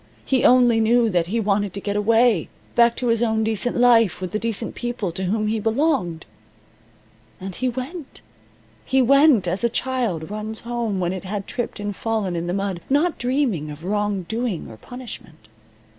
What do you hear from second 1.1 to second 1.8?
that he wanted to